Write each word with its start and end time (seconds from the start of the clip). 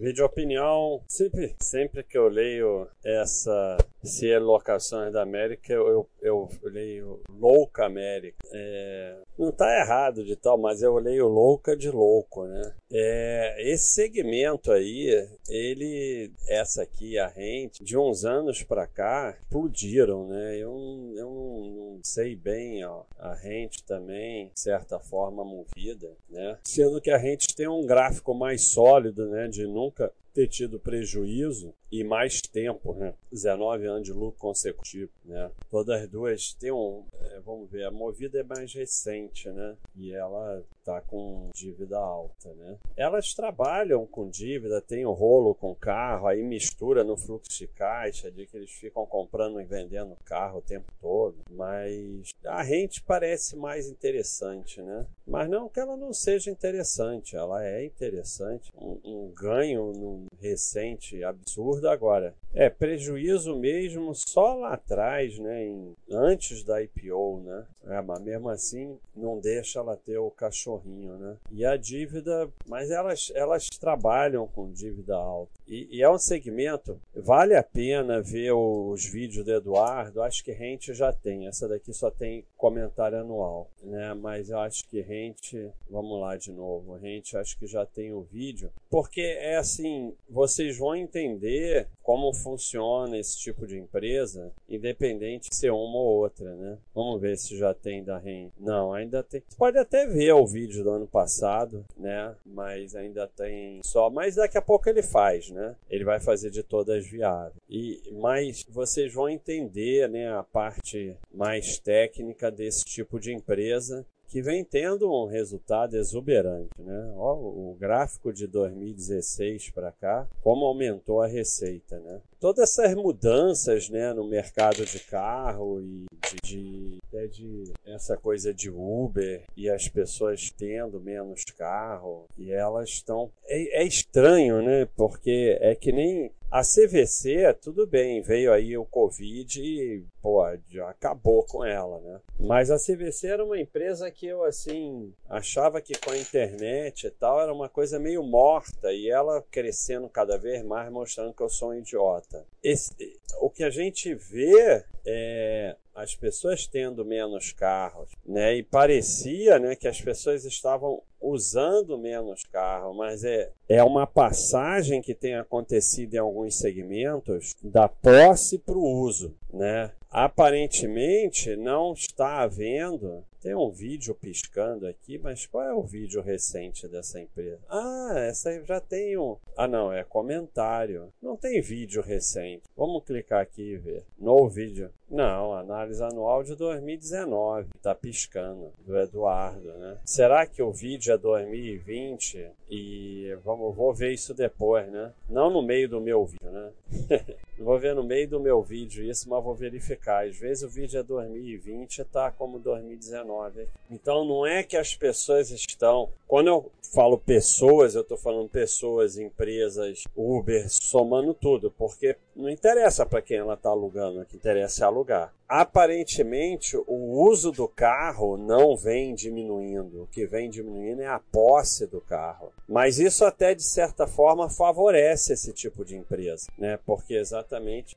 Vídeo 0.00 0.24
opinião, 0.24 1.04
sempre, 1.06 1.54
sempre 1.60 2.02
que 2.02 2.16
eu 2.16 2.26
leio 2.26 2.88
essa 3.04 3.76
se 4.02 4.30
é 4.30 4.38
locações 4.38 5.12
da 5.12 5.20
América, 5.20 5.74
eu, 5.74 5.86
eu, 5.88 6.08
eu 6.22 6.48
leio 6.62 7.20
Louca 7.28 7.86
América. 7.86 8.36
É, 8.52 9.16
não 9.38 9.50
está 9.50 9.66
errado 9.80 10.24
de 10.24 10.36
tal, 10.36 10.58
mas 10.58 10.82
eu 10.82 10.96
leio 10.98 11.28
Louca 11.28 11.76
de 11.76 11.90
Louco, 11.90 12.44
né? 12.44 12.74
É, 12.92 13.72
esse 13.72 13.90
segmento 13.90 14.70
aí, 14.70 15.28
ele, 15.48 16.32
essa 16.48 16.82
aqui, 16.82 17.18
a 17.18 17.26
rente, 17.26 17.82
de 17.82 17.96
uns 17.96 18.24
anos 18.24 18.62
para 18.62 18.86
cá, 18.86 19.36
explodiram, 19.42 20.28
né? 20.28 20.56
Eu, 20.56 21.12
eu 21.16 21.30
não, 21.30 21.94
não 21.94 22.00
sei 22.02 22.36
bem, 22.36 22.84
ó, 22.84 23.02
a 23.18 23.34
rente 23.34 23.82
também, 23.84 24.50
de 24.54 24.60
certa 24.60 24.98
forma, 24.98 25.44
movida, 25.44 26.10
né? 26.28 26.58
Sendo 26.64 27.00
que 27.00 27.10
a 27.10 27.16
rente 27.16 27.54
tem 27.54 27.68
um 27.68 27.86
gráfico 27.86 28.34
mais 28.34 28.64
sólido, 28.64 29.28
né? 29.28 29.48
De 29.48 29.66
nunca 29.66 30.12
ter 30.32 30.46
tido 30.46 30.78
prejuízo 30.78 31.74
e 31.90 32.04
mais 32.04 32.40
tempo, 32.40 32.94
né? 32.94 33.14
19 33.32 33.86
anos 33.86 34.04
de 34.04 34.12
lucro 34.12 34.38
consecutivo, 34.38 35.10
né? 35.24 35.50
Todas 35.70 36.02
as 36.02 36.08
duas 36.08 36.54
têm 36.54 36.72
um, 36.72 37.04
é, 37.14 37.40
vamos 37.40 37.70
ver, 37.70 37.84
a 37.84 37.90
Movida 37.90 38.40
é 38.40 38.42
mais 38.42 38.72
recente, 38.72 39.48
né? 39.50 39.76
E 39.96 40.12
ela 40.12 40.62
tá 40.84 41.00
com 41.00 41.50
dívida 41.54 41.98
alta, 41.98 42.52
né? 42.54 42.78
Elas 42.96 43.34
trabalham 43.34 44.06
com 44.06 44.28
dívida, 44.28 44.80
tem 44.80 45.04
o 45.04 45.10
um 45.10 45.14
rolo 45.14 45.54
com 45.54 45.74
carro, 45.74 46.26
aí 46.26 46.42
mistura 46.42 47.04
no 47.04 47.16
fluxo 47.16 47.58
de 47.58 47.66
caixa, 47.68 48.30
de 48.30 48.46
que 48.46 48.56
eles 48.56 48.70
ficam 48.70 49.04
comprando 49.06 49.60
e 49.60 49.64
vendendo 49.64 50.16
carro 50.24 50.58
o 50.58 50.62
tempo 50.62 50.90
todo, 51.00 51.38
mas 51.50 52.30
a 52.44 52.62
rente 52.62 53.02
parece 53.02 53.56
mais 53.56 53.88
interessante, 53.88 54.80
né? 54.80 55.06
Mas 55.26 55.48
não 55.48 55.68
que 55.68 55.78
ela 55.78 55.96
não 55.96 56.12
seja 56.12 56.50
interessante, 56.50 57.36
ela 57.36 57.64
é 57.64 57.84
interessante, 57.84 58.70
um, 58.76 59.00
um 59.04 59.32
ganho 59.32 60.26
recente 60.40 61.22
absurdo 61.22 61.79
agora. 61.88 62.34
É 62.52 62.68
prejuízo 62.68 63.56
mesmo 63.56 64.12
só 64.12 64.54
lá 64.54 64.74
atrás, 64.74 65.38
né? 65.38 65.66
Em, 65.66 65.94
antes 66.10 66.64
da 66.64 66.82
IPO, 66.82 67.42
né? 67.44 67.64
É, 67.86 68.02
mas 68.02 68.20
mesmo 68.20 68.48
assim 68.48 68.98
não 69.14 69.38
deixa 69.38 69.78
ela 69.78 69.96
ter 69.96 70.18
o 70.18 70.30
cachorrinho, 70.30 71.16
né? 71.16 71.36
E 71.50 71.64
a 71.64 71.76
dívida, 71.76 72.48
mas 72.66 72.90
elas, 72.90 73.30
elas 73.34 73.68
trabalham 73.68 74.46
com 74.48 74.70
dívida 74.72 75.14
alta. 75.14 75.52
E, 75.66 75.88
e 75.90 76.02
é 76.02 76.10
um 76.10 76.18
segmento, 76.18 77.00
vale 77.14 77.54
a 77.54 77.62
pena 77.62 78.20
ver 78.20 78.52
os 78.52 79.04
vídeos 79.04 79.44
do 79.44 79.52
Eduardo. 79.52 80.22
Acho 80.22 80.44
que 80.44 80.52
Rente 80.52 80.92
já 80.92 81.12
tem. 81.12 81.46
Essa 81.46 81.68
daqui 81.68 81.92
só 81.92 82.10
tem 82.10 82.44
comentário 82.56 83.18
anual, 83.18 83.70
né? 83.82 84.12
Mas 84.14 84.50
eu 84.50 84.58
acho 84.58 84.88
que 84.88 85.00
Rente, 85.00 85.70
vamos 85.88 86.20
lá 86.20 86.36
de 86.36 86.50
novo. 86.52 86.96
Rente, 86.96 87.36
acho 87.36 87.56
que 87.58 87.66
já 87.66 87.86
tem 87.86 88.12
o 88.12 88.22
vídeo. 88.22 88.70
Porque 88.90 89.20
é 89.20 89.56
assim, 89.56 90.12
vocês 90.28 90.76
vão 90.76 90.96
entender 90.96 91.69
como 92.02 92.32
funciona 92.32 93.18
esse 93.18 93.38
tipo 93.38 93.66
de 93.66 93.78
empresa, 93.78 94.52
independente 94.68 95.48
de 95.48 95.56
ser 95.56 95.70
uma 95.70 95.98
ou 95.98 96.22
outra, 96.22 96.54
né? 96.56 96.78
Vamos 96.94 97.20
ver 97.20 97.36
se 97.36 97.56
já 97.56 97.72
tem 97.72 98.02
da 98.02 98.18
REN. 98.18 98.50
Não, 98.58 98.92
ainda 98.92 99.22
tem. 99.22 99.42
Você 99.46 99.56
pode 99.56 99.78
até 99.78 100.06
ver 100.06 100.32
o 100.32 100.46
vídeo 100.46 100.82
do 100.82 100.90
ano 100.90 101.06
passado, 101.06 101.84
né? 101.96 102.34
Mas 102.44 102.94
ainda 102.94 103.28
tem 103.28 103.80
só. 103.84 104.10
Mas 104.10 104.34
daqui 104.34 104.58
a 104.58 104.62
pouco 104.62 104.88
ele 104.88 105.02
faz, 105.02 105.50
né? 105.50 105.76
Ele 105.88 106.04
vai 106.04 106.20
fazer 106.20 106.50
de 106.50 106.62
todas 106.62 107.06
viáveis. 107.06 107.54
E 107.68 108.00
mas 108.20 108.64
vocês 108.68 109.12
vão 109.12 109.28
entender, 109.28 110.08
né, 110.08 110.32
a 110.32 110.42
parte 110.42 111.16
mais 111.32 111.78
técnica 111.78 112.50
desse 112.50 112.84
tipo 112.84 113.18
de 113.18 113.32
empresa 113.32 114.04
que 114.30 114.40
vem 114.40 114.64
tendo 114.64 115.12
um 115.12 115.26
resultado 115.26 115.96
exuberante, 115.96 116.70
né? 116.78 117.12
Ó, 117.16 117.34
o 117.34 117.76
gráfico 117.78 118.32
de 118.32 118.46
2016 118.46 119.70
para 119.70 119.90
cá, 119.90 120.28
como 120.40 120.64
aumentou 120.64 121.20
a 121.20 121.26
receita, 121.26 121.98
né? 121.98 122.20
Todas 122.38 122.70
essas 122.70 122.94
mudanças, 122.94 123.90
né, 123.90 124.14
no 124.14 124.26
mercado 124.26 124.86
de 124.86 125.00
carro 125.00 125.82
e 125.82 126.06
de, 126.22 126.36
de, 126.44 126.98
até 127.08 127.26
de 127.26 127.72
essa 127.84 128.16
coisa 128.16 128.54
de 128.54 128.70
Uber 128.70 129.42
e 129.56 129.68
as 129.68 129.88
pessoas 129.88 130.50
tendo 130.56 131.00
menos 131.00 131.44
carro 131.58 132.26
e 132.38 132.52
elas 132.52 132.88
estão 132.88 133.30
é, 133.46 133.82
é 133.82 133.84
estranho, 133.84 134.62
né? 134.62 134.86
Porque 134.96 135.58
é 135.60 135.74
que 135.74 135.90
nem 135.90 136.30
a 136.50 136.62
CVC, 136.62 137.54
tudo 137.62 137.86
bem, 137.86 138.20
veio 138.20 138.52
aí 138.52 138.76
o 138.76 138.84
Covid 138.84 139.62
e, 139.62 140.04
pô, 140.20 140.42
acabou 140.88 141.44
com 141.44 141.64
ela, 141.64 142.00
né? 142.00 142.20
Mas 142.40 142.70
a 142.70 142.76
CVC 142.76 143.28
era 143.28 143.44
uma 143.44 143.58
empresa 143.58 144.10
que 144.10 144.26
eu, 144.26 144.42
assim, 144.42 145.14
achava 145.28 145.80
que 145.80 145.96
com 146.00 146.10
a 146.10 146.18
internet 146.18 147.06
e 147.06 147.10
tal 147.10 147.40
era 147.40 147.52
uma 147.52 147.68
coisa 147.68 148.00
meio 148.00 148.24
morta 148.24 148.92
e 148.92 149.08
ela 149.08 149.44
crescendo 149.50 150.08
cada 150.08 150.36
vez 150.36 150.64
mais, 150.64 150.90
mostrando 150.90 151.32
que 151.32 151.42
eu 151.42 151.48
sou 151.48 151.70
um 151.70 151.74
idiota. 151.74 152.44
Esse, 152.62 153.20
o 153.40 153.48
que 153.48 153.62
a 153.62 153.70
gente 153.70 154.12
vê 154.14 154.84
é 155.06 155.76
as 155.94 156.16
pessoas 156.16 156.66
tendo 156.66 157.04
menos 157.04 157.52
carros, 157.52 158.10
né? 158.26 158.56
E 158.56 158.62
parecia, 158.62 159.58
né, 159.58 159.76
que 159.76 159.86
as 159.86 160.00
pessoas 160.00 160.44
estavam 160.44 161.02
usando 161.20 161.98
menos 161.98 162.44
carro, 162.44 162.94
mas 162.94 163.24
é, 163.24 163.50
é 163.68 163.82
uma 163.82 164.06
passagem 164.06 165.02
que 165.02 165.14
tem 165.14 165.34
acontecido 165.34 166.14
em 166.14 166.18
alguns 166.18 166.56
segmentos 166.56 167.54
da 167.62 167.88
posse 167.88 168.58
para 168.58 168.76
o 168.76 169.02
uso, 169.02 169.34
né? 169.52 169.92
Aparentemente 170.10 171.54
não 171.56 171.92
está 171.92 172.40
havendo 172.42 173.24
tem 173.40 173.54
um 173.54 173.70
vídeo 173.70 174.14
piscando 174.14 174.86
aqui, 174.86 175.16
mas 175.16 175.46
qual 175.46 175.64
é 175.64 175.72
o 175.72 175.82
vídeo 175.82 176.20
recente 176.20 176.86
dessa 176.86 177.18
empresa? 177.18 177.58
Ah, 177.70 178.12
essa 178.16 178.62
já 178.64 178.78
tem 178.80 179.16
um. 179.16 179.38
Ah, 179.56 179.66
não, 179.66 179.90
é 179.90 180.04
comentário. 180.04 181.10
Não 181.22 181.38
tem 181.38 181.62
vídeo 181.62 182.02
recente. 182.02 182.64
Vamos 182.76 183.02
clicar 183.02 183.40
aqui 183.40 183.62
e 183.62 183.78
ver. 183.78 184.04
No 184.18 184.46
vídeo. 184.46 184.90
Não, 185.08 185.54
análise 185.54 186.02
anual 186.02 186.42
de 186.42 186.54
2019. 186.54 187.70
Tá 187.80 187.94
piscando. 187.94 188.72
Do 188.84 188.98
Eduardo, 188.98 189.72
né? 189.78 189.96
Será 190.04 190.46
que 190.46 190.62
o 190.62 190.70
vídeo 190.70 191.09
é 191.10 191.18
2020? 191.18 192.50
E 192.70 193.36
vamos, 193.44 193.74
vou 193.74 193.92
ver 193.94 194.12
isso 194.12 194.34
depois, 194.34 194.90
né? 194.90 195.12
Não 195.28 195.50
no 195.50 195.62
meio 195.62 195.88
do 195.88 196.00
meu 196.00 196.24
vídeo, 196.24 196.50
né? 196.50 196.70
vou 197.64 197.78
ver 197.78 197.94
no 197.94 198.02
meio 198.02 198.28
do 198.28 198.40
meu 198.40 198.62
vídeo 198.62 199.04
isso, 199.04 199.28
mas 199.28 199.44
vou 199.44 199.54
verificar. 199.54 200.26
Às 200.26 200.36
vezes 200.36 200.62
o 200.62 200.68
vídeo 200.68 200.98
é 200.98 201.02
2020 201.02 201.98
e 201.98 202.04
tá 202.04 202.30
como 202.30 202.58
2019. 202.58 203.68
Então 203.90 204.24
não 204.24 204.46
é 204.46 204.62
que 204.62 204.76
as 204.76 204.94
pessoas 204.94 205.50
estão. 205.50 206.08
Quando 206.26 206.46
eu 206.46 206.70
falo 206.94 207.18
pessoas, 207.18 207.94
eu 207.94 208.02
estou 208.02 208.16
falando 208.16 208.48
pessoas, 208.48 209.18
empresas, 209.18 210.04
Uber, 210.16 210.66
somando 210.68 211.34
tudo, 211.34 211.70
porque 211.70 212.16
não 212.34 212.48
interessa 212.48 213.04
para 213.04 213.22
quem 213.22 213.36
ela 213.36 213.54
está 213.54 213.70
alugando, 213.70 214.20
o 214.20 214.26
que 214.26 214.36
interessa 214.36 214.84
é 214.84 214.86
alugar. 214.86 215.32
Aparentemente, 215.48 216.76
o 216.86 217.24
uso 217.28 217.50
do 217.50 217.66
carro 217.66 218.36
não 218.36 218.76
vem 218.76 219.14
diminuindo. 219.14 220.02
O 220.02 220.06
que 220.06 220.24
vem 220.24 220.48
diminuindo 220.48 221.02
é 221.02 221.08
a 221.08 221.18
posse 221.18 221.88
do 221.88 222.00
carro. 222.00 222.52
Mas 222.68 223.00
isso 223.00 223.24
até 223.24 223.52
de 223.52 223.64
certa 223.64 224.06
forma 224.06 224.48
favorece 224.48 225.32
esse 225.32 225.52
tipo 225.52 225.84
de 225.84 225.96
empresa, 225.96 226.46
né? 226.56 226.78
Porque 226.86 227.14
exatamente 227.14 227.49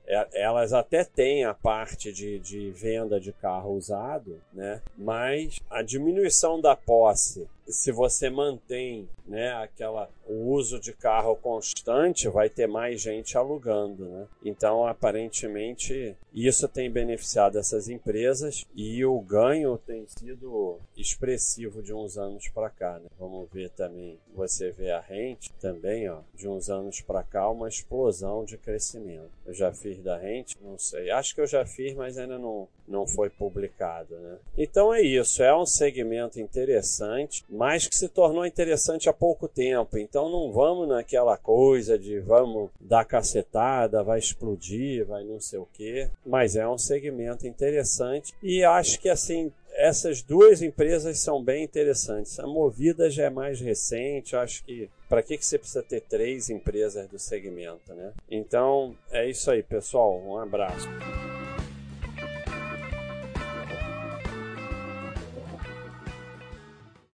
é, 0.07 0.27
elas 0.41 0.73
até 0.73 1.03
têm 1.03 1.45
a 1.45 1.53
parte 1.53 2.11
de, 2.11 2.39
de 2.39 2.71
venda 2.71 3.19
de 3.19 3.31
carro 3.31 3.75
usado, 3.75 4.41
né? 4.51 4.81
Mas 4.97 5.59
a 5.69 5.81
diminuição 5.81 6.59
da 6.59 6.75
posse 6.75 7.47
se 7.67 7.91
você 7.91 8.29
mantém 8.29 9.07
né, 9.25 9.53
aquela, 9.53 10.09
o 10.27 10.51
uso 10.51 10.79
de 10.79 10.91
carro 10.91 11.35
constante, 11.35 12.27
vai 12.27 12.49
ter 12.49 12.67
mais 12.67 13.01
gente 13.01 13.37
alugando. 13.37 14.05
Né? 14.05 14.27
Então, 14.43 14.85
aparentemente, 14.85 16.15
isso 16.33 16.67
tem 16.67 16.91
beneficiado 16.91 17.57
essas 17.57 17.87
empresas 17.87 18.65
e 18.75 19.05
o 19.05 19.19
ganho 19.21 19.77
tem 19.77 20.05
sido 20.07 20.77
expressivo 20.97 21.81
de 21.81 21.93
uns 21.93 22.17
anos 22.17 22.47
para 22.49 22.69
cá. 22.69 22.99
Né? 22.99 23.07
Vamos 23.17 23.49
ver 23.51 23.69
também, 23.69 24.19
você 24.35 24.71
vê 24.71 24.91
a 24.91 24.99
rente 24.99 25.51
também, 25.53 26.09
ó, 26.09 26.19
de 26.35 26.47
uns 26.47 26.69
anos 26.69 27.01
para 27.01 27.23
cá, 27.23 27.49
uma 27.49 27.69
explosão 27.69 28.43
de 28.43 28.57
crescimento. 28.57 29.31
Eu 29.45 29.53
já 29.53 29.73
fiz 29.73 30.01
da 30.01 30.17
rente, 30.17 30.57
não 30.61 30.77
sei. 30.77 31.11
Acho 31.11 31.35
que 31.35 31.41
eu 31.41 31.47
já 31.47 31.65
fiz, 31.65 31.93
mas 31.95 32.17
ainda 32.17 32.37
não, 32.37 32.67
não 32.87 33.05
foi 33.07 33.29
publicado. 33.29 34.15
Né? 34.15 34.37
Então 34.57 34.93
é 34.93 35.01
isso, 35.01 35.43
é 35.43 35.55
um 35.55 35.65
segmento 35.65 36.39
interessante 36.39 37.43
mas 37.49 37.87
que 37.87 37.95
se 37.95 38.09
tornou 38.09 38.45
interessante 38.45 39.09
há 39.09 39.13
pouco 39.13 39.47
tempo. 39.47 39.97
Então 39.97 40.29
não 40.29 40.51
vamos 40.51 40.87
naquela 40.87 41.37
coisa 41.37 41.97
de 41.97 42.19
vamos 42.19 42.69
dar 42.79 43.05
cacetada, 43.05 44.03
vai 44.03 44.19
explodir, 44.19 45.05
vai 45.05 45.23
não 45.23 45.39
sei 45.39 45.59
o 45.59 45.67
quê. 45.73 46.09
Mas 46.25 46.55
é 46.55 46.67
um 46.67 46.77
segmento 46.77 47.47
interessante 47.47 48.33
e 48.41 48.63
acho 48.63 48.99
que 48.99 49.09
assim 49.09 49.51
essas 49.83 50.21
duas 50.21 50.61
empresas 50.61 51.19
são 51.19 51.43
bem 51.43 51.61
interessantes. 51.61 52.39
A 52.39 52.47
Movida 52.47 53.09
já 53.09 53.25
é 53.25 53.29
mais 53.29 53.59
recente, 53.59 54.33
acho 54.33 54.63
que 54.63 54.89
para 55.09 55.21
que, 55.21 55.37
que 55.37 55.45
você 55.45 55.59
precisa 55.59 55.83
ter 55.83 55.99
três 55.99 56.49
empresas 56.49 57.05
do 57.09 57.19
segmento, 57.19 57.93
né? 57.93 58.13
Então 58.31 58.95
é 59.11 59.29
isso 59.29 59.51
aí, 59.51 59.61
pessoal. 59.61 60.17
Um 60.25 60.37
abraço. 60.37 60.87